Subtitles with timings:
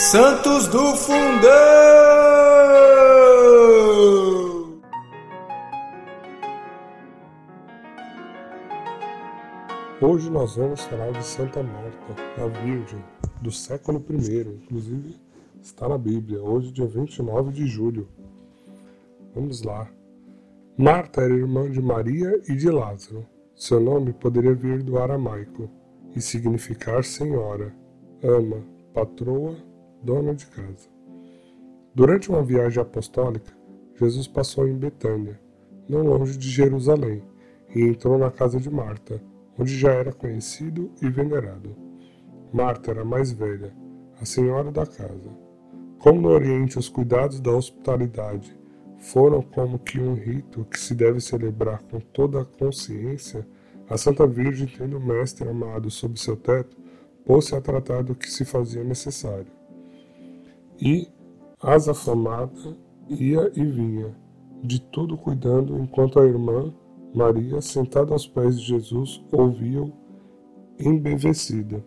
[0.00, 1.50] Santos do Fundão!
[10.00, 13.04] Hoje nós vamos falar de Santa Marta, a Virgem,
[13.42, 15.16] do século I, inclusive
[15.60, 18.06] está na Bíblia, hoje dia 29 de julho.
[19.34, 19.90] Vamos lá.
[20.76, 23.26] Marta era irmã de Maria e de Lázaro.
[23.56, 25.68] Seu nome poderia vir do aramaico
[26.14, 27.74] e significar senhora,
[28.22, 28.62] ama,
[28.94, 29.56] patroa,
[30.02, 30.88] dona de casa.
[31.94, 33.52] Durante uma viagem apostólica,
[33.96, 35.40] Jesus passou em Betânia,
[35.88, 37.22] não longe de Jerusalém,
[37.74, 39.20] e entrou na casa de Marta,
[39.58, 41.74] onde já era conhecido e venerado.
[42.52, 43.74] Marta era mais velha,
[44.20, 45.30] a senhora da casa.
[45.98, 48.56] Como no Oriente os cuidados da hospitalidade
[48.98, 53.46] foram como que um rito que se deve celebrar com toda a consciência,
[53.88, 56.76] a Santa Virgem, tendo o Mestre amado sob seu teto,
[57.24, 59.57] pôs-se a tratar do que se fazia necessário.
[60.80, 61.08] E,
[61.60, 62.76] asafamada,
[63.08, 64.14] ia e vinha,
[64.62, 66.72] de tudo cuidando, enquanto a irmã,
[67.14, 69.92] Maria, sentada aos pés de Jesus, ouvia-o
[70.78, 71.84] embevecida.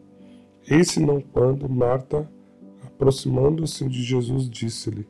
[0.68, 2.30] Eis não quando Marta,
[2.86, 5.08] aproximando-se de Jesus, disse-lhe: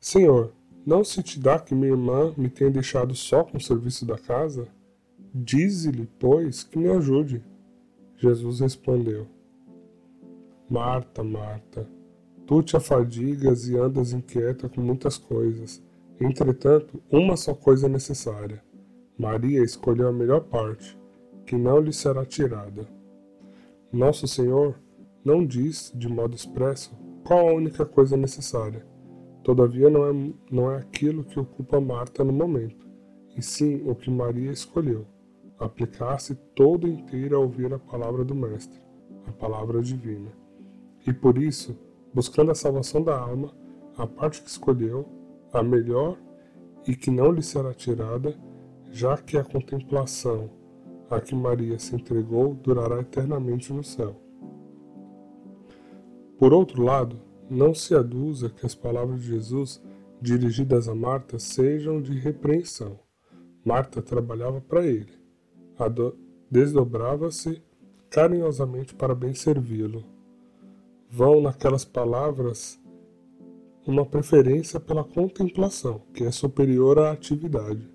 [0.00, 0.52] Senhor,
[0.84, 4.16] não se te dá que minha irmã me tenha deixado só com o serviço da
[4.16, 4.68] casa?
[5.34, 7.44] Dize-lhe, pois, que me ajude.
[8.16, 9.26] Jesus respondeu:
[10.70, 11.88] Marta, Marta,
[12.46, 15.82] tu te afadigas e andas inquieta com muitas coisas.
[16.20, 18.62] Entretanto, uma só coisa é necessária.
[19.18, 20.98] Maria escolheu a melhor parte,
[21.44, 22.86] que não lhe será tirada.
[23.92, 24.74] Nosso Senhor
[25.24, 26.92] não diz, de modo expresso,
[27.24, 28.84] qual a única coisa necessária
[29.46, 32.84] Todavia, não é, não é aquilo que ocupa Marta no momento,
[33.36, 35.06] e sim o que Maria escolheu:
[35.56, 38.80] aplicar-se toda inteira a ouvir a palavra do Mestre,
[39.24, 40.32] a palavra divina.
[41.06, 41.78] E por isso,
[42.16, 43.52] buscando a salvação da alma,
[43.94, 45.06] a parte que escolheu,
[45.52, 46.18] a melhor
[46.86, 48.34] e que não lhe será tirada,
[48.90, 50.48] já que a contemplação
[51.10, 54.16] a que Maria se entregou durará eternamente no céu.
[56.38, 57.20] Por outro lado,
[57.50, 59.84] não se aduza que as palavras de Jesus
[60.18, 62.98] dirigidas a Marta sejam de repreensão.
[63.62, 65.12] Marta trabalhava para ele,
[66.50, 67.62] desdobrava-se
[68.08, 70.15] carinhosamente para bem servi-lo.
[71.10, 72.78] Vão naquelas palavras
[73.86, 77.88] uma preferência pela contemplação, que é superior à atividade.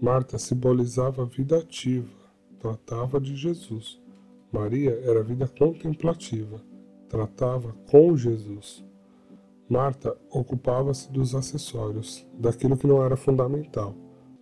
[0.00, 2.08] Marta simbolizava a vida ativa,
[2.58, 4.00] tratava de Jesus.
[4.52, 6.62] Maria era a vida contemplativa
[7.10, 8.84] tratava com Jesus.
[9.68, 13.94] Marta ocupava-se dos acessórios, daquilo que não era fundamental,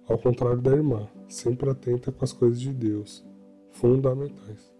[0.06, 3.26] ao contrário da irmã, sempre atenta com as coisas de Deus,
[3.72, 4.70] fundamentais.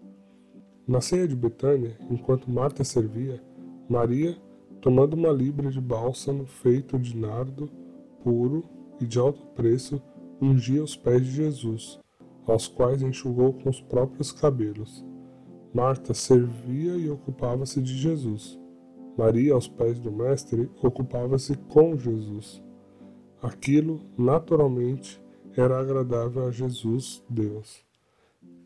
[0.89, 3.39] Na ceia de Betânia, enquanto Marta servia,
[3.87, 4.35] Maria,
[4.81, 7.69] tomando uma libra de bálsamo feito de nardo
[8.23, 8.67] puro
[8.99, 10.01] e de alto preço,
[10.41, 11.99] ungia os pés de Jesus,
[12.47, 15.05] aos quais enxugou com os próprios cabelos.
[15.71, 18.59] Marta servia e ocupava-se de Jesus.
[19.15, 22.63] Maria, aos pés do Mestre, ocupava-se com Jesus.
[23.43, 25.23] Aquilo, naturalmente,
[25.55, 27.85] era agradável a Jesus, Deus.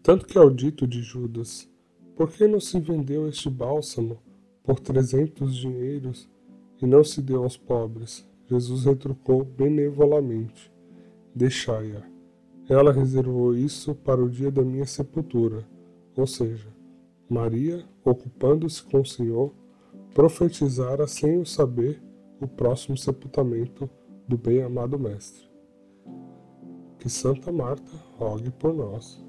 [0.02, 1.73] Tanto que ao dito de Judas:
[2.16, 4.20] Por que não se vendeu este bálsamo
[4.64, 6.30] por trezentos dinheiros
[6.82, 8.28] e não se deu aos pobres?
[8.48, 10.72] Jesus retrucou benevolamente:
[11.34, 12.04] Deixai-a.
[12.70, 15.68] Ela reservou isso para o dia da minha sepultura,
[16.16, 16.68] ou seja,
[17.28, 19.52] Maria, ocupando-se com o Senhor,
[20.14, 22.02] profetizara sem o saber
[22.40, 23.90] o próximo sepultamento
[24.28, 25.44] do bem-amado Mestre.
[27.00, 29.22] Que Santa Marta rogue por nós.